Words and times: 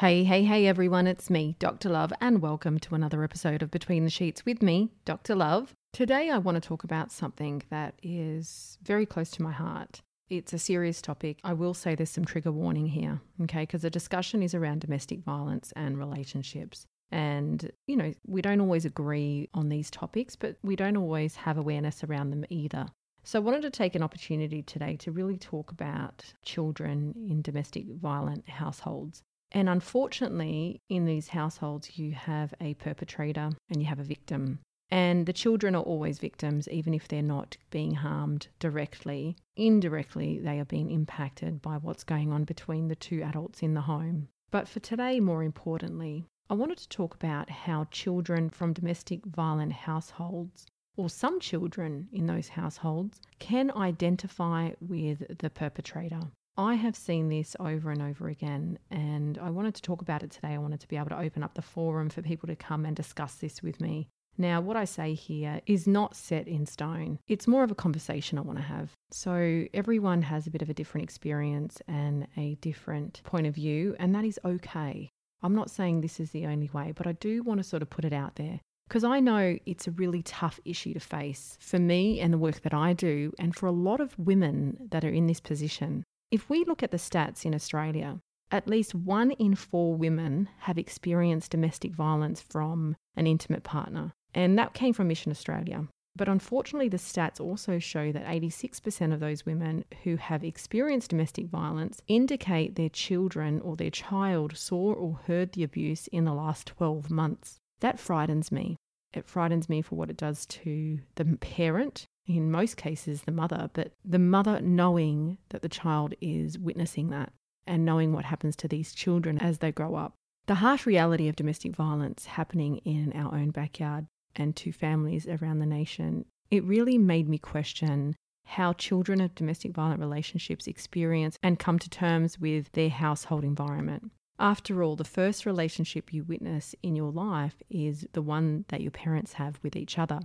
Hey, 0.00 0.24
hey, 0.24 0.44
hey, 0.44 0.66
everyone, 0.66 1.06
it's 1.06 1.30
me, 1.30 1.56
Dr. 1.58 1.88
Love, 1.88 2.12
and 2.20 2.42
welcome 2.42 2.78
to 2.80 2.94
another 2.94 3.24
episode 3.24 3.62
of 3.62 3.70
Between 3.70 4.04
the 4.04 4.10
Sheets 4.10 4.44
with 4.44 4.60
me, 4.62 4.90
Dr. 5.06 5.34
Love. 5.34 5.72
Today, 5.94 6.28
I 6.28 6.36
want 6.36 6.62
to 6.62 6.68
talk 6.68 6.84
about 6.84 7.10
something 7.10 7.62
that 7.70 7.94
is 8.02 8.76
very 8.82 9.06
close 9.06 9.30
to 9.30 9.42
my 9.42 9.52
heart. 9.52 10.02
It's 10.28 10.52
a 10.52 10.58
serious 10.58 11.00
topic. 11.00 11.38
I 11.44 11.54
will 11.54 11.72
say 11.72 11.94
there's 11.94 12.10
some 12.10 12.26
trigger 12.26 12.52
warning 12.52 12.88
here, 12.88 13.22
okay, 13.44 13.62
because 13.62 13.80
the 13.80 13.88
discussion 13.88 14.42
is 14.42 14.54
around 14.54 14.82
domestic 14.82 15.20
violence 15.20 15.72
and 15.76 15.96
relationships. 15.96 16.84
And, 17.10 17.70
you 17.86 17.96
know, 17.96 18.12
we 18.26 18.42
don't 18.42 18.60
always 18.60 18.84
agree 18.84 19.48
on 19.54 19.70
these 19.70 19.90
topics, 19.90 20.36
but 20.36 20.56
we 20.62 20.76
don't 20.76 20.98
always 20.98 21.36
have 21.36 21.56
awareness 21.56 22.04
around 22.04 22.32
them 22.32 22.44
either. 22.50 22.84
So, 23.24 23.38
I 23.38 23.42
wanted 23.42 23.62
to 23.62 23.70
take 23.70 23.94
an 23.94 24.02
opportunity 24.02 24.60
today 24.60 24.96
to 24.98 25.10
really 25.10 25.38
talk 25.38 25.72
about 25.72 26.22
children 26.44 27.14
in 27.16 27.40
domestic 27.40 27.86
violent 27.86 28.46
households 28.46 29.22
and 29.52 29.68
unfortunately, 29.68 30.80
in 30.88 31.06
these 31.06 31.28
households, 31.28 31.98
you 31.98 32.12
have 32.12 32.52
a 32.60 32.74
perpetrator 32.74 33.50
and 33.68 33.80
you 33.80 33.86
have 33.86 34.00
a 34.00 34.04
victim. 34.04 34.58
And 34.90 35.26
the 35.26 35.32
children 35.32 35.74
are 35.74 35.82
always 35.82 36.20
victims, 36.20 36.68
even 36.68 36.94
if 36.94 37.08
they're 37.08 37.22
not 37.22 37.56
being 37.70 37.94
harmed 37.94 38.48
directly. 38.60 39.36
Indirectly, 39.56 40.38
they 40.38 40.60
are 40.60 40.64
being 40.64 40.90
impacted 40.90 41.60
by 41.60 41.76
what's 41.76 42.04
going 42.04 42.32
on 42.32 42.44
between 42.44 42.88
the 42.88 42.94
two 42.94 43.22
adults 43.22 43.62
in 43.62 43.74
the 43.74 43.80
home. 43.80 44.28
But 44.50 44.68
for 44.68 44.78
today, 44.78 45.18
more 45.18 45.42
importantly, 45.42 46.24
I 46.48 46.54
wanted 46.54 46.78
to 46.78 46.88
talk 46.88 47.14
about 47.16 47.50
how 47.50 47.88
children 47.90 48.48
from 48.48 48.72
domestic 48.72 49.26
violent 49.26 49.72
households, 49.72 50.66
or 50.96 51.10
some 51.10 51.40
children 51.40 52.08
in 52.12 52.26
those 52.26 52.48
households, 52.48 53.20
can 53.40 53.72
identify 53.72 54.70
with 54.80 55.38
the 55.38 55.50
perpetrator. 55.50 56.20
I 56.58 56.74
have 56.74 56.96
seen 56.96 57.28
this 57.28 57.54
over 57.60 57.90
and 57.90 58.00
over 58.00 58.28
again, 58.28 58.78
and 58.90 59.36
I 59.36 59.50
wanted 59.50 59.74
to 59.74 59.82
talk 59.82 60.00
about 60.00 60.22
it 60.22 60.30
today. 60.30 60.54
I 60.54 60.58
wanted 60.58 60.80
to 60.80 60.88
be 60.88 60.96
able 60.96 61.10
to 61.10 61.18
open 61.18 61.42
up 61.42 61.52
the 61.52 61.60
forum 61.60 62.08
for 62.08 62.22
people 62.22 62.46
to 62.46 62.56
come 62.56 62.86
and 62.86 62.96
discuss 62.96 63.34
this 63.34 63.62
with 63.62 63.78
me. 63.78 64.08
Now, 64.38 64.62
what 64.62 64.76
I 64.76 64.86
say 64.86 65.12
here 65.12 65.60
is 65.66 65.86
not 65.86 66.16
set 66.16 66.48
in 66.48 66.64
stone. 66.64 67.18
It's 67.28 67.46
more 67.46 67.62
of 67.62 67.70
a 67.70 67.74
conversation 67.74 68.38
I 68.38 68.42
want 68.42 68.58
to 68.58 68.64
have. 68.64 68.92
So, 69.10 69.66
everyone 69.74 70.22
has 70.22 70.46
a 70.46 70.50
bit 70.50 70.62
of 70.62 70.70
a 70.70 70.74
different 70.74 71.04
experience 71.04 71.82
and 71.88 72.26
a 72.38 72.54
different 72.56 73.20
point 73.24 73.46
of 73.46 73.54
view, 73.54 73.94
and 73.98 74.14
that 74.14 74.24
is 74.24 74.40
okay. 74.42 75.10
I'm 75.42 75.54
not 75.54 75.70
saying 75.70 76.00
this 76.00 76.20
is 76.20 76.30
the 76.30 76.46
only 76.46 76.70
way, 76.72 76.92
but 76.96 77.06
I 77.06 77.12
do 77.12 77.42
want 77.42 77.58
to 77.58 77.64
sort 77.64 77.82
of 77.82 77.90
put 77.90 78.06
it 78.06 78.14
out 78.14 78.36
there 78.36 78.60
because 78.88 79.04
I 79.04 79.20
know 79.20 79.58
it's 79.66 79.88
a 79.88 79.92
really 79.92 80.22
tough 80.22 80.58
issue 80.64 80.94
to 80.94 81.00
face 81.00 81.58
for 81.60 81.78
me 81.78 82.20
and 82.20 82.32
the 82.32 82.38
work 82.38 82.62
that 82.62 82.72
I 82.72 82.94
do, 82.94 83.32
and 83.38 83.54
for 83.54 83.66
a 83.66 83.72
lot 83.72 84.00
of 84.00 84.18
women 84.18 84.88
that 84.90 85.04
are 85.04 85.10
in 85.10 85.26
this 85.26 85.40
position. 85.40 86.04
If 86.36 86.50
we 86.50 86.66
look 86.66 86.82
at 86.82 86.90
the 86.90 86.98
stats 86.98 87.46
in 87.46 87.54
Australia, 87.54 88.20
at 88.50 88.68
least 88.68 88.94
one 88.94 89.30
in 89.30 89.54
four 89.54 89.94
women 89.94 90.50
have 90.58 90.76
experienced 90.76 91.50
domestic 91.50 91.94
violence 91.94 92.42
from 92.42 92.94
an 93.16 93.26
intimate 93.26 93.62
partner, 93.62 94.12
and 94.34 94.58
that 94.58 94.74
came 94.74 94.92
from 94.92 95.08
Mission 95.08 95.32
Australia. 95.32 95.88
But 96.14 96.28
unfortunately, 96.28 96.90
the 96.90 96.98
stats 96.98 97.40
also 97.40 97.78
show 97.78 98.12
that 98.12 98.26
86% 98.26 99.14
of 99.14 99.20
those 99.20 99.46
women 99.46 99.86
who 100.04 100.16
have 100.16 100.44
experienced 100.44 101.08
domestic 101.08 101.46
violence 101.46 102.02
indicate 102.06 102.74
their 102.74 102.90
children 102.90 103.58
or 103.62 103.74
their 103.74 103.88
child 103.88 104.58
saw 104.58 104.92
or 104.92 105.20
heard 105.26 105.52
the 105.52 105.62
abuse 105.62 106.06
in 106.08 106.26
the 106.26 106.34
last 106.34 106.66
12 106.66 107.10
months. 107.10 107.56
That 107.80 107.98
frightens 107.98 108.52
me. 108.52 108.76
It 109.14 109.24
frightens 109.24 109.70
me 109.70 109.80
for 109.80 109.94
what 109.94 110.10
it 110.10 110.18
does 110.18 110.44
to 110.44 110.98
the 111.14 111.24
parent 111.40 112.04
in 112.26 112.50
most 112.50 112.76
cases 112.76 113.22
the 113.22 113.32
mother, 113.32 113.70
but 113.72 113.92
the 114.04 114.18
mother 114.18 114.60
knowing 114.60 115.38
that 115.50 115.62
the 115.62 115.68
child 115.68 116.14
is 116.20 116.58
witnessing 116.58 117.10
that 117.10 117.32
and 117.66 117.84
knowing 117.84 118.12
what 118.12 118.24
happens 118.24 118.56
to 118.56 118.68
these 118.68 118.94
children 118.94 119.38
as 119.38 119.58
they 119.58 119.72
grow 119.72 119.94
up. 119.94 120.14
The 120.46 120.56
harsh 120.56 120.86
reality 120.86 121.28
of 121.28 121.36
domestic 121.36 121.74
violence 121.74 122.26
happening 122.26 122.76
in 122.78 123.12
our 123.14 123.34
own 123.34 123.50
backyard 123.50 124.06
and 124.36 124.54
to 124.56 124.72
families 124.72 125.26
around 125.26 125.58
the 125.58 125.66
nation, 125.66 126.24
it 126.50 126.62
really 126.64 126.98
made 126.98 127.28
me 127.28 127.38
question 127.38 128.14
how 128.44 128.72
children 128.72 129.20
of 129.20 129.34
domestic 129.34 129.72
violent 129.72 129.98
relationships 129.98 130.68
experience 130.68 131.36
and 131.42 131.58
come 131.58 131.80
to 131.80 131.90
terms 131.90 132.38
with 132.38 132.70
their 132.72 132.88
household 132.88 133.42
environment. 133.42 134.12
After 134.38 134.82
all, 134.82 134.94
the 134.94 135.04
first 135.04 135.46
relationship 135.46 136.12
you 136.12 136.22
witness 136.22 136.74
in 136.82 136.94
your 136.94 137.10
life 137.10 137.56
is 137.70 138.06
the 138.12 138.22
one 138.22 138.66
that 138.68 138.82
your 138.82 138.90
parents 138.92 139.32
have 139.34 139.58
with 139.62 139.74
each 139.74 139.98
other. 139.98 140.20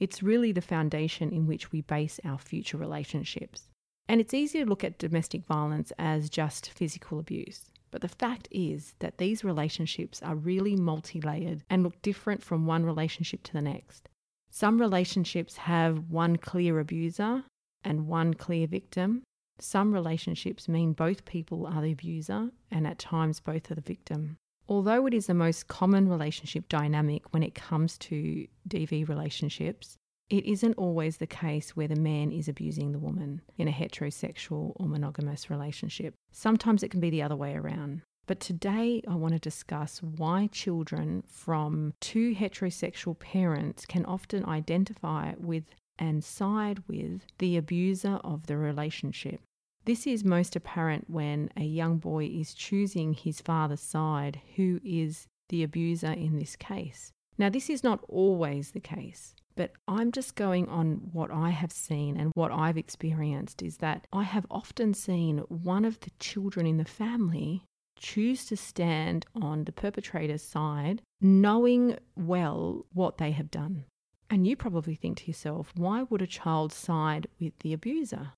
It's 0.00 0.22
really 0.22 0.52
the 0.52 0.60
foundation 0.60 1.30
in 1.30 1.46
which 1.46 1.72
we 1.72 1.80
base 1.80 2.20
our 2.24 2.38
future 2.38 2.76
relationships. 2.76 3.68
And 4.08 4.20
it's 4.20 4.34
easy 4.34 4.60
to 4.60 4.68
look 4.68 4.84
at 4.84 4.98
domestic 4.98 5.44
violence 5.44 5.92
as 5.98 6.30
just 6.30 6.70
physical 6.70 7.18
abuse. 7.18 7.70
But 7.90 8.02
the 8.02 8.08
fact 8.08 8.48
is 8.50 8.94
that 8.98 9.18
these 9.18 9.44
relationships 9.44 10.22
are 10.22 10.36
really 10.36 10.76
multi 10.76 11.20
layered 11.20 11.64
and 11.70 11.82
look 11.82 12.00
different 12.02 12.42
from 12.42 12.66
one 12.66 12.84
relationship 12.84 13.42
to 13.44 13.52
the 13.52 13.62
next. 13.62 14.08
Some 14.50 14.80
relationships 14.80 15.56
have 15.56 16.10
one 16.10 16.36
clear 16.36 16.78
abuser 16.78 17.44
and 17.84 18.06
one 18.06 18.34
clear 18.34 18.66
victim. 18.66 19.22
Some 19.58 19.92
relationships 19.92 20.68
mean 20.68 20.92
both 20.92 21.24
people 21.24 21.66
are 21.66 21.82
the 21.82 21.92
abuser 21.92 22.50
and 22.70 22.86
at 22.86 22.98
times 22.98 23.40
both 23.40 23.70
are 23.70 23.74
the 23.74 23.80
victim. 23.80 24.36
Although 24.68 25.06
it 25.06 25.14
is 25.14 25.26
the 25.26 25.34
most 25.34 25.66
common 25.66 26.08
relationship 26.08 26.68
dynamic 26.68 27.32
when 27.32 27.42
it 27.42 27.54
comes 27.54 27.96
to 27.98 28.46
DV 28.68 29.08
relationships, 29.08 29.96
it 30.28 30.44
isn't 30.44 30.74
always 30.74 31.16
the 31.16 31.26
case 31.26 31.74
where 31.74 31.88
the 31.88 31.96
man 31.96 32.30
is 32.30 32.48
abusing 32.48 32.92
the 32.92 32.98
woman 32.98 33.40
in 33.56 33.66
a 33.66 33.72
heterosexual 33.72 34.72
or 34.76 34.86
monogamous 34.86 35.48
relationship. 35.48 36.14
Sometimes 36.32 36.82
it 36.82 36.90
can 36.90 37.00
be 37.00 37.08
the 37.08 37.22
other 37.22 37.36
way 37.36 37.54
around. 37.54 38.02
But 38.26 38.40
today 38.40 39.00
I 39.08 39.14
want 39.14 39.32
to 39.32 39.40
discuss 39.40 40.02
why 40.02 40.48
children 40.52 41.22
from 41.26 41.94
two 42.00 42.34
heterosexual 42.34 43.18
parents 43.18 43.86
can 43.86 44.04
often 44.04 44.44
identify 44.44 45.32
with 45.38 45.64
and 45.98 46.22
side 46.22 46.82
with 46.86 47.22
the 47.38 47.56
abuser 47.56 48.20
of 48.22 48.46
the 48.46 48.58
relationship. 48.58 49.40
This 49.88 50.06
is 50.06 50.22
most 50.22 50.54
apparent 50.54 51.08
when 51.08 51.48
a 51.56 51.64
young 51.64 51.96
boy 51.96 52.26
is 52.26 52.52
choosing 52.52 53.14
his 53.14 53.40
father's 53.40 53.80
side, 53.80 54.38
who 54.56 54.80
is 54.84 55.26
the 55.48 55.62
abuser 55.62 56.12
in 56.12 56.36
this 56.36 56.56
case. 56.56 57.10
Now, 57.38 57.48
this 57.48 57.70
is 57.70 57.82
not 57.82 58.04
always 58.06 58.72
the 58.72 58.80
case, 58.80 59.34
but 59.56 59.72
I'm 59.88 60.12
just 60.12 60.34
going 60.34 60.68
on 60.68 61.08
what 61.14 61.30
I 61.30 61.48
have 61.48 61.72
seen 61.72 62.18
and 62.18 62.32
what 62.34 62.52
I've 62.52 62.76
experienced 62.76 63.62
is 63.62 63.78
that 63.78 64.06
I 64.12 64.24
have 64.24 64.44
often 64.50 64.92
seen 64.92 65.38
one 65.48 65.86
of 65.86 65.98
the 66.00 66.10
children 66.20 66.66
in 66.66 66.76
the 66.76 66.84
family 66.84 67.62
choose 67.98 68.44
to 68.48 68.58
stand 68.58 69.24
on 69.34 69.64
the 69.64 69.72
perpetrator's 69.72 70.42
side, 70.42 71.00
knowing 71.22 71.96
well 72.14 72.84
what 72.92 73.16
they 73.16 73.30
have 73.30 73.50
done. 73.50 73.86
And 74.28 74.46
you 74.46 74.54
probably 74.54 74.96
think 74.96 75.16
to 75.20 75.28
yourself, 75.28 75.72
why 75.74 76.02
would 76.02 76.20
a 76.20 76.26
child 76.26 76.74
side 76.74 77.26
with 77.40 77.58
the 77.60 77.72
abuser? 77.72 78.32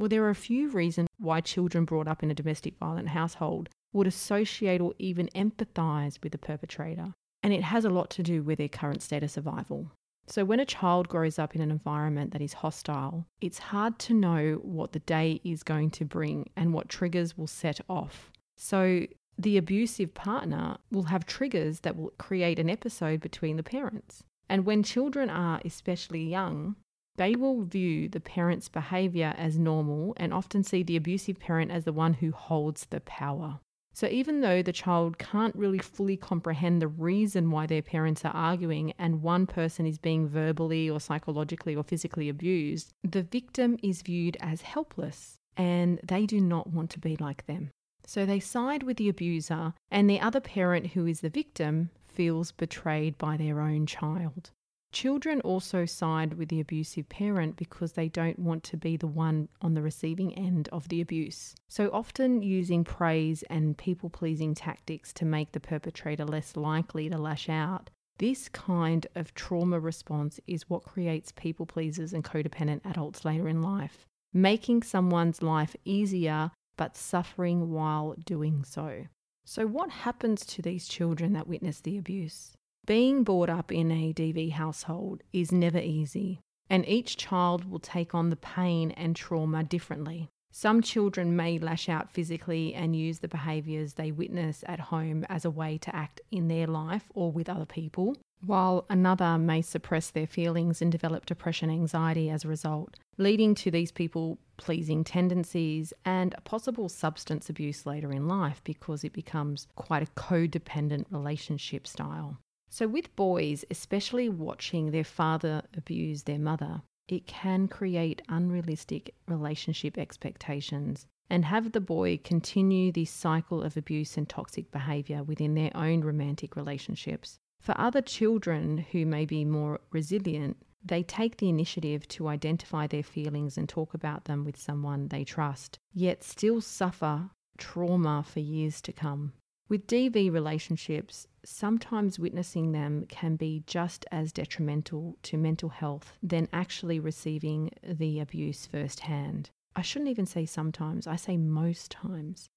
Well, 0.00 0.08
there 0.08 0.24
are 0.24 0.30
a 0.30 0.34
few 0.34 0.70
reasons 0.70 1.08
why 1.18 1.42
children 1.42 1.84
brought 1.84 2.08
up 2.08 2.22
in 2.22 2.30
a 2.30 2.34
domestic 2.34 2.78
violent 2.78 3.08
household 3.08 3.68
would 3.92 4.06
associate 4.06 4.80
or 4.80 4.94
even 4.98 5.28
empathise 5.34 6.18
with 6.22 6.32
the 6.32 6.38
perpetrator, 6.38 7.12
and 7.42 7.52
it 7.52 7.64
has 7.64 7.84
a 7.84 7.90
lot 7.90 8.08
to 8.12 8.22
do 8.22 8.42
with 8.42 8.56
their 8.56 8.68
current 8.68 9.02
state 9.02 9.22
of 9.22 9.30
survival. 9.30 9.90
So, 10.26 10.42
when 10.42 10.58
a 10.58 10.64
child 10.64 11.10
grows 11.10 11.38
up 11.38 11.54
in 11.54 11.60
an 11.60 11.70
environment 11.70 12.32
that 12.32 12.40
is 12.40 12.54
hostile, 12.54 13.26
it's 13.42 13.58
hard 13.58 13.98
to 13.98 14.14
know 14.14 14.54
what 14.62 14.92
the 14.92 15.00
day 15.00 15.38
is 15.44 15.62
going 15.62 15.90
to 15.90 16.06
bring 16.06 16.48
and 16.56 16.72
what 16.72 16.88
triggers 16.88 17.36
will 17.36 17.46
set 17.46 17.78
off. 17.86 18.30
So, 18.56 19.06
the 19.36 19.58
abusive 19.58 20.14
partner 20.14 20.78
will 20.90 21.12
have 21.12 21.26
triggers 21.26 21.80
that 21.80 21.98
will 21.98 22.14
create 22.16 22.58
an 22.58 22.70
episode 22.70 23.20
between 23.20 23.58
the 23.58 23.62
parents. 23.62 24.24
And 24.48 24.64
when 24.64 24.82
children 24.82 25.28
are 25.28 25.60
especially 25.62 26.22
young, 26.22 26.76
they 27.20 27.36
will 27.36 27.64
view 27.64 28.08
the 28.08 28.18
parent's 28.18 28.70
behavior 28.70 29.34
as 29.36 29.58
normal 29.58 30.14
and 30.16 30.32
often 30.32 30.64
see 30.64 30.82
the 30.82 30.96
abusive 30.96 31.38
parent 31.38 31.70
as 31.70 31.84
the 31.84 31.92
one 31.92 32.14
who 32.14 32.32
holds 32.32 32.86
the 32.86 33.00
power. 33.00 33.60
So, 33.92 34.06
even 34.06 34.40
though 34.40 34.62
the 34.62 34.72
child 34.72 35.18
can't 35.18 35.54
really 35.54 35.80
fully 35.80 36.16
comprehend 36.16 36.80
the 36.80 36.88
reason 36.88 37.50
why 37.50 37.66
their 37.66 37.82
parents 37.82 38.24
are 38.24 38.32
arguing 38.32 38.94
and 38.98 39.20
one 39.20 39.46
person 39.46 39.84
is 39.84 39.98
being 39.98 40.28
verbally 40.28 40.88
or 40.88 40.98
psychologically 40.98 41.76
or 41.76 41.82
physically 41.82 42.30
abused, 42.30 42.94
the 43.04 43.22
victim 43.22 43.76
is 43.82 44.00
viewed 44.00 44.38
as 44.40 44.62
helpless 44.62 45.36
and 45.58 46.00
they 46.02 46.24
do 46.24 46.40
not 46.40 46.68
want 46.68 46.88
to 46.92 46.98
be 46.98 47.16
like 47.16 47.44
them. 47.44 47.70
So 48.06 48.24
they 48.24 48.40
side 48.40 48.82
with 48.82 48.96
the 48.96 49.10
abuser, 49.10 49.74
and 49.90 50.08
the 50.08 50.20
other 50.20 50.40
parent, 50.40 50.92
who 50.92 51.06
is 51.06 51.20
the 51.20 51.28
victim, 51.28 51.90
feels 52.08 52.50
betrayed 52.50 53.18
by 53.18 53.36
their 53.36 53.60
own 53.60 53.84
child. 53.84 54.52
Children 54.92 55.40
also 55.42 55.86
side 55.86 56.34
with 56.34 56.48
the 56.48 56.58
abusive 56.58 57.08
parent 57.08 57.56
because 57.56 57.92
they 57.92 58.08
don't 58.08 58.38
want 58.40 58.64
to 58.64 58.76
be 58.76 58.96
the 58.96 59.06
one 59.06 59.48
on 59.62 59.74
the 59.74 59.82
receiving 59.82 60.36
end 60.36 60.68
of 60.72 60.88
the 60.88 61.00
abuse. 61.00 61.54
So, 61.68 61.90
often 61.92 62.42
using 62.42 62.82
praise 62.82 63.44
and 63.44 63.78
people 63.78 64.10
pleasing 64.10 64.52
tactics 64.52 65.12
to 65.12 65.24
make 65.24 65.52
the 65.52 65.60
perpetrator 65.60 66.24
less 66.24 66.56
likely 66.56 67.08
to 67.08 67.18
lash 67.18 67.48
out. 67.48 67.90
This 68.18 68.48
kind 68.48 69.06
of 69.14 69.32
trauma 69.32 69.78
response 69.78 70.40
is 70.48 70.68
what 70.68 70.82
creates 70.82 71.32
people 71.32 71.66
pleasers 71.66 72.12
and 72.12 72.24
codependent 72.24 72.84
adults 72.84 73.24
later 73.24 73.48
in 73.48 73.62
life, 73.62 74.06
making 74.32 74.82
someone's 74.82 75.40
life 75.40 75.76
easier 75.84 76.50
but 76.76 76.96
suffering 76.96 77.70
while 77.70 78.16
doing 78.26 78.64
so. 78.64 79.06
So, 79.44 79.68
what 79.68 79.90
happens 79.90 80.44
to 80.46 80.62
these 80.62 80.88
children 80.88 81.32
that 81.34 81.46
witness 81.46 81.80
the 81.80 81.96
abuse? 81.96 82.56
Being 82.86 83.22
brought 83.22 83.50
up 83.50 83.70
in 83.70 83.90
a 83.92 84.12
DV 84.12 84.52
household 84.52 85.22
is 85.32 85.52
never 85.52 85.78
easy, 85.78 86.40
and 86.68 86.88
each 86.88 87.16
child 87.16 87.64
will 87.64 87.78
take 87.78 88.14
on 88.14 88.30
the 88.30 88.36
pain 88.36 88.90
and 88.92 89.14
trauma 89.14 89.62
differently. 89.62 90.28
Some 90.52 90.82
children 90.82 91.36
may 91.36 91.58
lash 91.58 91.88
out 91.88 92.10
physically 92.10 92.74
and 92.74 92.96
use 92.96 93.20
the 93.20 93.28
behaviours 93.28 93.94
they 93.94 94.10
witness 94.10 94.64
at 94.66 94.80
home 94.80 95.24
as 95.28 95.44
a 95.44 95.50
way 95.50 95.78
to 95.78 95.94
act 95.94 96.20
in 96.32 96.48
their 96.48 96.66
life 96.66 97.04
or 97.14 97.30
with 97.30 97.48
other 97.48 97.66
people, 97.66 98.16
while 98.44 98.86
another 98.90 99.38
may 99.38 99.62
suppress 99.62 100.10
their 100.10 100.26
feelings 100.26 100.82
and 100.82 100.90
develop 100.90 101.26
depression 101.26 101.70
anxiety 101.70 102.28
as 102.28 102.44
a 102.44 102.48
result, 102.48 102.96
leading 103.16 103.54
to 103.54 103.70
these 103.70 103.92
people 103.92 104.38
pleasing 104.56 105.04
tendencies 105.04 105.92
and 106.04 106.34
a 106.36 106.40
possible 106.40 106.88
substance 106.88 107.48
abuse 107.48 107.86
later 107.86 108.10
in 108.10 108.26
life 108.26 108.60
because 108.64 109.04
it 109.04 109.12
becomes 109.12 109.68
quite 109.76 110.02
a 110.02 110.20
codependent 110.20 111.04
relationship 111.10 111.86
style. 111.86 112.38
So, 112.72 112.86
with 112.86 113.14
boys, 113.16 113.64
especially 113.68 114.28
watching 114.28 114.90
their 114.92 115.04
father 115.04 115.62
abuse 115.76 116.22
their 116.22 116.38
mother, 116.38 116.82
it 117.08 117.26
can 117.26 117.66
create 117.66 118.22
unrealistic 118.28 119.12
relationship 119.26 119.98
expectations 119.98 121.08
and 121.28 121.44
have 121.44 121.72
the 121.72 121.80
boy 121.80 122.20
continue 122.22 122.92
this 122.92 123.10
cycle 123.10 123.60
of 123.62 123.76
abuse 123.76 124.16
and 124.16 124.28
toxic 124.28 124.70
behaviour 124.70 125.24
within 125.24 125.54
their 125.54 125.76
own 125.76 126.02
romantic 126.02 126.54
relationships. 126.54 127.40
For 127.60 127.74
other 127.76 128.00
children 128.00 128.78
who 128.78 129.04
may 129.04 129.26
be 129.26 129.44
more 129.44 129.80
resilient, 129.90 130.56
they 130.84 131.02
take 131.02 131.38
the 131.38 131.48
initiative 131.48 132.06
to 132.08 132.28
identify 132.28 132.86
their 132.86 133.02
feelings 133.02 133.58
and 133.58 133.68
talk 133.68 133.94
about 133.94 134.24
them 134.24 134.44
with 134.44 134.56
someone 134.56 135.08
they 135.08 135.24
trust, 135.24 135.80
yet 135.92 136.22
still 136.22 136.60
suffer 136.60 137.30
trauma 137.58 138.24
for 138.26 138.40
years 138.40 138.80
to 138.82 138.92
come. 138.92 139.32
With 139.68 139.86
DV 139.86 140.32
relationships, 140.32 141.26
sometimes 141.44 142.18
witnessing 142.18 142.72
them 142.72 143.06
can 143.08 143.36
be 143.36 143.62
just 143.66 144.04
as 144.10 144.32
detrimental 144.32 145.16
to 145.22 145.36
mental 145.36 145.68
health 145.68 146.12
than 146.22 146.48
actually 146.52 147.00
receiving 147.00 147.70
the 147.82 148.20
abuse 148.20 148.66
firsthand. 148.66 149.50
I 149.76 149.82
shouldn't 149.82 150.10
even 150.10 150.26
say 150.26 150.46
sometimes, 150.46 151.06
I 151.06 151.16
say 151.16 151.36
most 151.36 151.90
times. 151.90 152.48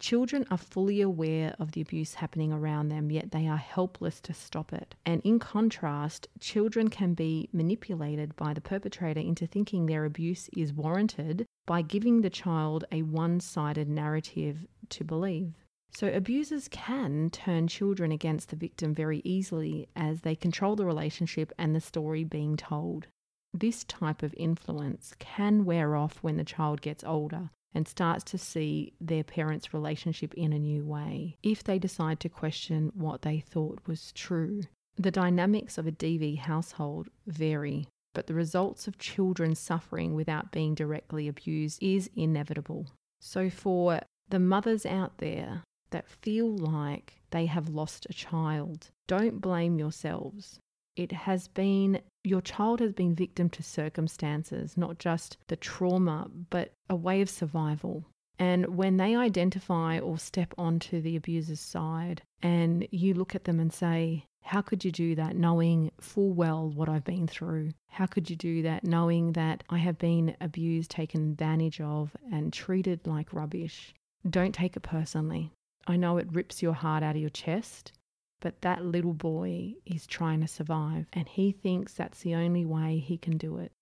Children 0.00 0.46
are 0.48 0.58
fully 0.58 1.00
aware 1.00 1.56
of 1.58 1.72
the 1.72 1.80
abuse 1.80 2.14
happening 2.14 2.52
around 2.52 2.88
them, 2.88 3.10
yet 3.10 3.32
they 3.32 3.48
are 3.48 3.56
helpless 3.56 4.20
to 4.20 4.32
stop 4.32 4.72
it. 4.72 4.94
And 5.04 5.20
in 5.24 5.40
contrast, 5.40 6.28
children 6.38 6.88
can 6.88 7.14
be 7.14 7.48
manipulated 7.52 8.36
by 8.36 8.54
the 8.54 8.60
perpetrator 8.60 9.18
into 9.18 9.44
thinking 9.44 9.86
their 9.86 10.04
abuse 10.04 10.48
is 10.56 10.72
warranted 10.72 11.46
by 11.66 11.82
giving 11.82 12.20
the 12.20 12.30
child 12.30 12.84
a 12.92 13.02
one 13.02 13.40
sided 13.40 13.88
narrative 13.88 14.66
to 14.90 15.02
believe. 15.02 15.54
So, 15.90 16.08
abusers 16.08 16.68
can 16.68 17.30
turn 17.30 17.66
children 17.66 18.12
against 18.12 18.50
the 18.50 18.56
victim 18.56 18.94
very 18.94 19.20
easily 19.24 19.88
as 19.96 20.20
they 20.20 20.36
control 20.36 20.76
the 20.76 20.84
relationship 20.84 21.52
and 21.58 21.74
the 21.74 21.80
story 21.80 22.24
being 22.24 22.56
told. 22.56 23.06
This 23.54 23.84
type 23.84 24.22
of 24.22 24.34
influence 24.36 25.14
can 25.18 25.64
wear 25.64 25.96
off 25.96 26.18
when 26.22 26.36
the 26.36 26.44
child 26.44 26.82
gets 26.82 27.02
older 27.02 27.50
and 27.74 27.88
starts 27.88 28.24
to 28.24 28.38
see 28.38 28.92
their 29.00 29.24
parents' 29.24 29.74
relationship 29.74 30.34
in 30.34 30.52
a 30.52 30.58
new 30.58 30.84
way 30.84 31.36
if 31.42 31.64
they 31.64 31.78
decide 31.78 32.20
to 32.20 32.28
question 32.28 32.92
what 32.94 33.22
they 33.22 33.40
thought 33.40 33.80
was 33.86 34.12
true. 34.12 34.62
The 34.96 35.10
dynamics 35.10 35.78
of 35.78 35.86
a 35.86 35.92
DV 35.92 36.38
household 36.38 37.08
vary, 37.26 37.88
but 38.14 38.26
the 38.26 38.34
results 38.34 38.86
of 38.86 38.98
children 38.98 39.54
suffering 39.54 40.14
without 40.14 40.52
being 40.52 40.74
directly 40.74 41.28
abused 41.28 41.82
is 41.82 42.10
inevitable. 42.14 42.86
So, 43.20 43.48
for 43.48 44.00
the 44.28 44.38
mothers 44.38 44.84
out 44.84 45.18
there 45.18 45.62
that 45.90 46.08
feel 46.08 46.48
like 46.48 47.20
they 47.30 47.46
have 47.46 47.68
lost 47.68 48.06
a 48.08 48.12
child, 48.14 48.90
don't 49.06 49.40
blame 49.40 49.78
yourselves. 49.78 50.60
It 50.96 51.12
has 51.12 51.48
been, 51.48 52.00
your 52.24 52.40
child 52.40 52.80
has 52.80 52.92
been 52.92 53.14
victim 53.14 53.48
to 53.50 53.62
circumstances, 53.62 54.76
not 54.76 54.98
just 54.98 55.36
the 55.46 55.56
trauma, 55.56 56.28
but 56.50 56.72
a 56.90 56.96
way 56.96 57.20
of 57.20 57.30
survival. 57.30 58.04
And 58.38 58.76
when 58.76 58.96
they 58.96 59.16
identify 59.16 59.98
or 59.98 60.18
step 60.18 60.54
onto 60.56 61.00
the 61.00 61.16
abuser's 61.16 61.60
side, 61.60 62.22
and 62.42 62.86
you 62.90 63.14
look 63.14 63.34
at 63.34 63.44
them 63.44 63.58
and 63.58 63.72
say, 63.72 64.24
How 64.42 64.60
could 64.60 64.84
you 64.84 64.92
do 64.92 65.14
that 65.16 65.36
knowing 65.36 65.90
full 66.00 66.32
well 66.32 66.68
what 66.68 66.88
I've 66.88 67.04
been 67.04 67.26
through? 67.26 67.70
How 67.88 68.06
could 68.06 68.30
you 68.30 68.36
do 68.36 68.62
that 68.62 68.84
knowing 68.84 69.32
that 69.32 69.64
I 69.68 69.78
have 69.78 69.98
been 69.98 70.36
abused, 70.40 70.90
taken 70.90 71.32
advantage 71.32 71.80
of, 71.80 72.16
and 72.32 72.52
treated 72.52 73.06
like 73.06 73.32
rubbish? 73.32 73.94
Don't 74.28 74.54
take 74.54 74.76
it 74.76 74.82
personally. 74.82 75.52
I 75.88 75.96
know 75.96 76.18
it 76.18 76.30
rips 76.30 76.62
your 76.62 76.74
heart 76.74 77.02
out 77.02 77.16
of 77.16 77.20
your 77.20 77.30
chest, 77.30 77.92
but 78.40 78.60
that 78.60 78.84
little 78.84 79.14
boy 79.14 79.74
is 79.86 80.06
trying 80.06 80.42
to 80.42 80.46
survive 80.46 81.06
and 81.14 81.26
he 81.26 81.50
thinks 81.50 81.94
that's 81.94 82.20
the 82.20 82.34
only 82.34 82.66
way 82.66 82.98
he 82.98 83.16
can 83.16 83.38
do 83.38 83.56
it. 83.56 83.72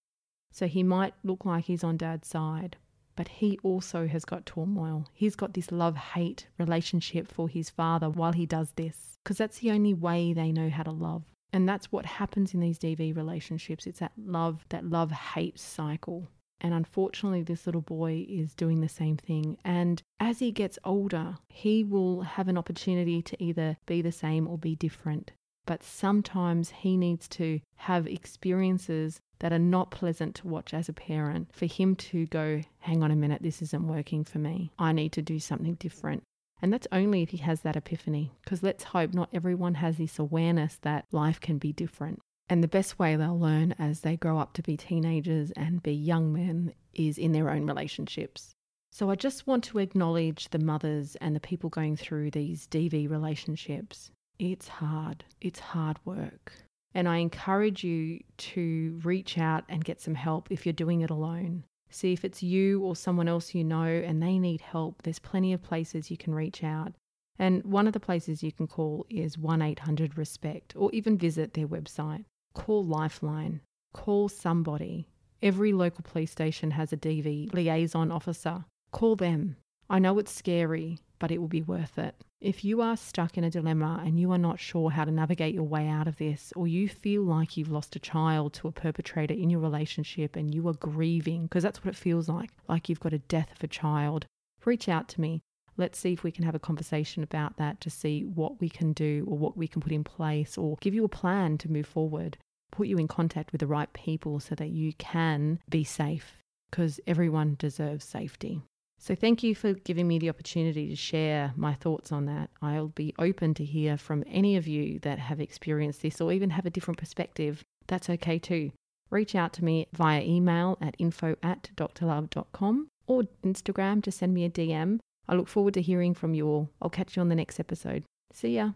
So 0.53 0.69
he 0.69 0.85
might 0.85 1.15
look 1.25 1.45
like 1.45 1.65
he's 1.65 1.83
on 1.83 1.97
dad's 1.97 2.29
side, 2.29 2.77
but 3.17 3.29
he 3.29 3.59
also 3.65 4.07
has 4.07 4.25
got 4.25 4.47
turmoil. 4.47 5.09
He's 5.13 5.35
got 5.35 5.55
this 5.55 5.73
love 5.73 5.97
hate 5.97 6.47
relationship 6.59 7.27
for 7.27 7.49
his 7.49 7.71
father 7.71 8.09
while 8.09 8.33
he 8.33 8.47
does 8.47 8.71
this, 8.77 9.19
because 9.25 9.39
that's 9.39 9.59
the 9.59 9.73
only 9.73 9.93
way 9.93 10.33
they 10.33 10.53
know 10.53 10.71
how 10.71 10.85
to 10.85 10.93
love. 10.93 11.25
And 11.53 11.69
that's 11.69 11.91
what 11.91 12.07
happens 12.07 12.55
in 12.55 12.61
these 12.61 12.79
DV 12.79 13.17
relationships. 13.17 13.87
It's 13.87 13.99
that 13.99 14.13
love, 14.17 14.65
that 14.69 14.85
love 14.85 15.11
hate 15.11 15.59
cycle. 15.59 16.29
And 16.61 16.73
unfortunately, 16.73 17.43
this 17.43 17.67
little 17.67 17.83
boy 17.83 18.27
is 18.29 18.55
doing 18.55 18.81
the 18.81 18.89
same 18.89 19.17
thing. 19.17 19.59
And 19.65 20.03
as 20.19 20.39
he 20.39 20.51
gets 20.51 20.79
older, 20.85 21.37
he 21.49 21.85
will 21.85 22.23
have 22.23 22.49
an 22.49 22.57
opportunity 22.57 23.23
to 23.23 23.43
either 23.43 23.77
be 23.87 24.01
the 24.03 24.13
same 24.13 24.49
or 24.49 24.57
be 24.57 24.75
different. 24.75 25.33
But 25.67 25.83
sometimes 25.83 26.71
he 26.71 26.97
needs 26.97 27.29
to 27.29 27.61
have 27.75 28.07
experiences 28.07 29.21
that 29.41 29.53
are 29.53 29.59
not 29.59 29.91
pleasant 29.91 30.35
to 30.37 30.49
watch 30.49 30.73
as 30.73 30.89
a 30.89 30.95
parent 30.95 31.49
for 31.53 31.67
him 31.67 31.95
to 31.97 32.27
go, 32.27 32.63
hang 32.79 33.03
on 33.03 33.11
a 33.11 33.17
minute, 33.17 33.43
this 33.43 33.61
isn't 33.61 33.87
working 33.87 34.25
for 34.25 34.39
me. 34.39 34.71
I 34.79 34.93
need 34.93 35.13
to 35.13 35.23
do 35.23 35.39
something 35.39 35.75
different. 35.75 36.23
And 36.63 36.73
that's 36.73 36.87
only 36.91 37.23
if 37.23 37.31
he 37.31 37.37
has 37.39 37.61
that 37.61 37.77
epiphany, 37.77 38.33
because 38.43 38.63
let's 38.63 38.85
hope 38.85 39.13
not 39.13 39.29
everyone 39.33 39.75
has 39.75 39.99
this 39.99 40.19
awareness 40.19 40.79
that 40.83 41.05
life 41.13 41.39
can 41.39 41.59
be 41.59 41.73
different. 41.73 42.21
And 42.49 42.63
the 42.63 42.69
best 42.69 42.99
way 42.99 43.17
they'll 43.17 43.39
learn 43.39 43.75
as 43.79 44.01
they 44.01 44.17
grow 44.17 44.39
up 44.39 44.53
to 44.55 44.63
be 44.63 44.77
teenagers 44.77 45.51
and 45.53 45.83
be 45.83 45.93
young 45.93 46.33
men 46.33 46.73
is 46.95 47.19
in 47.19 47.33
their 47.33 47.51
own 47.51 47.67
relationships. 47.67 48.55
So 48.93 49.11
I 49.11 49.17
just 49.17 49.47
want 49.47 49.65
to 49.65 49.79
acknowledge 49.79 50.49
the 50.49 50.59
mothers 50.59 51.17
and 51.17 51.35
the 51.35 51.41
people 51.41 51.69
going 51.69 51.97
through 51.97 52.31
these 52.31 52.67
DV 52.69 53.11
relationships. 53.11 54.11
It's 54.39 54.69
hard, 54.69 55.25
it's 55.41 55.59
hard 55.59 55.99
work. 56.05 56.53
And 56.95 57.09
I 57.09 57.19
encourage 57.19 57.85
you 57.85 58.21
to 58.39 59.01
reach 59.03 59.37
out 59.39 59.65
and 59.69 59.85
get 59.85 60.01
some 60.01 60.15
help 60.15 60.51
if 60.51 60.65
you're 60.65 60.73
doing 60.73 61.01
it 61.03 61.11
alone. 61.11 61.65
See 61.91 62.13
if 62.13 62.25
it's 62.25 62.43
you 62.43 62.83
or 62.83 62.97
someone 62.97 63.29
else 63.29 63.55
you 63.55 63.65
know 63.65 63.85
and 63.85 64.23
they 64.23 64.39
need 64.39 64.61
help. 64.61 65.03
There's 65.03 65.19
plenty 65.19 65.53
of 65.53 65.63
places 65.63 66.11
you 66.11 66.17
can 66.17 66.35
reach 66.35 66.65
out. 66.65 66.95
And 67.39 67.65
one 67.65 67.87
of 67.87 67.93
the 67.93 68.01
places 68.01 68.43
you 68.43 68.53
can 68.53 68.67
call 68.67 69.05
is 69.11 69.37
1 69.37 69.61
800 69.61 70.17
RESPECT 70.17 70.75
or 70.75 70.91
even 70.93 71.19
visit 71.19 71.53
their 71.53 71.69
website. 71.69 72.25
Call 72.57 72.85
Lifeline. 72.85 73.61
Call 73.93 74.29
somebody. 74.31 75.07
Every 75.43 75.75
local 75.75 76.03
police 76.03 76.33
station 76.33 76.71
has 76.71 76.91
a 76.91 76.97
DV 76.97 77.53
liaison 77.53 78.11
officer. 78.11 78.65
Call 78.93 79.15
them. 79.15 79.57
I 79.91 79.99
know 79.99 80.19
it's 80.19 80.33
scary, 80.33 80.99
but 81.19 81.31
it 81.31 81.39
will 81.39 81.49
be 81.49 81.63
worth 81.63 81.99
it. 81.99 82.17
If 82.41 82.65
you 82.65 82.81
are 82.81 82.97
stuck 82.97 83.37
in 83.37 83.45
a 83.45 83.51
dilemma 83.51 84.03
and 84.05 84.19
you 84.19 84.33
are 84.33 84.39
not 84.39 84.59
sure 84.59 84.91
how 84.91 85.05
to 85.05 85.13
navigate 85.13 85.55
your 85.55 85.65
way 85.65 85.87
out 85.87 86.09
of 86.09 86.17
this, 86.17 86.53
or 86.57 86.67
you 86.67 86.89
feel 86.89 87.23
like 87.23 87.57
you've 87.57 87.71
lost 87.71 87.95
a 87.95 88.01
child 88.01 88.55
to 88.55 88.69
a 88.69 88.73
perpetrator 88.73 89.35
in 89.35 89.51
your 89.51 89.61
relationship 89.61 90.35
and 90.35 90.55
you 90.55 90.67
are 90.67 90.75
grieving, 90.75 91.43
because 91.43 91.63
that's 91.63 91.85
what 91.85 91.95
it 91.95 91.99
feels 91.99 92.27
like, 92.29 92.51
like 92.69 92.89
you've 92.89 93.01
got 93.01 93.13
a 93.13 93.19
death 93.19 93.53
of 93.53 93.63
a 93.63 93.69
child, 93.69 94.25
reach 94.65 94.89
out 94.89 95.09
to 95.11 95.21
me. 95.21 95.43
Let's 95.77 95.99
see 95.99 96.15
if 96.15 96.25
we 96.25 96.33
can 96.33 96.45
have 96.45 96.55
a 96.55 96.59
conversation 96.59 97.23
about 97.23 97.59
that 97.59 97.83
to 97.83 97.91
see 97.91 98.25
what 98.25 98.63
we 98.63 98.71
can 98.71 98.95
do 98.95 99.27
or 99.29 99.37
what 99.37 99.59
we 99.59 99.69
can 99.69 99.83
put 99.83 99.93
in 99.93 100.05
place 100.05 100.57
or 100.57 100.79
give 100.81 100.95
you 100.95 101.05
a 101.05 101.09
plan 101.09 101.59
to 101.59 101.71
move 101.71 101.87
forward 101.87 102.39
put 102.71 102.87
you 102.87 102.99
in 102.99 103.09
contact 103.09 103.53
with 103.53 103.61
the 103.61 103.67
right 103.67 103.93
people 103.93 104.41
so 104.41 104.55
that 104.55 104.71
you 104.71 104.93
can 104.95 105.59
be 105.69 105.85
safe 105.85 106.39
because 106.71 107.01
everyone 107.07 107.57
deserves 107.59 108.05
safety. 108.05 108.63
So, 108.99 109.15
thank 109.15 109.43
you 109.43 109.55
for 109.55 109.75
giving 109.75 110.09
me 110.09 110.19
the 110.19 110.31
opportunity 110.31 110.89
to 110.89 110.97
share 110.97 111.53
my 111.55 111.75
thoughts 111.75 112.13
on 112.13 112.25
that. 112.27 112.51
I'll 112.63 112.89
be 112.89 113.15
open 113.19 113.53
to 113.55 113.65
hear 113.65 113.97
from 113.99 114.25
any 114.27 114.57
of 114.57 114.67
you 114.67 114.99
that 115.01 115.19
have 115.19 115.41
experienced 115.41 116.03
this 116.03 116.21
or 116.21 116.33
even 116.33 116.51
have 116.51 116.67
a 116.67 116.71
different 116.71 116.99
perspective. 116.99 117.63
That's 117.87 118.09
okay 118.11 118.39
too. 118.39 118.73
Reach 119.11 119.35
out 119.35 119.53
to 119.55 119.65
me 119.65 119.87
via 119.93 120.23
email 120.23 120.79
at 120.81 120.97
info 120.99 121.37
at 121.43 121.71
drlurve.com 121.77 122.89
or 123.07 123.23
Instagram 123.45 124.03
to 124.03 124.11
send 124.11 124.35
me 124.35 124.45
a 124.45 124.51
DM. 124.51 124.99
I 125.29 125.35
look 125.35 125.49
forward 125.49 125.75
to 125.75 125.83
hearing 125.83 126.15
from 126.15 126.35
you 126.35 126.49
all. 126.49 126.71
I'll 126.81 126.91
catch 126.91 127.17
you 127.17 127.23
on 127.23 127.29
the 127.29 127.35
next 127.35 127.61
episode. 127.61 128.05
See 128.33 128.57
ya. 128.57 128.73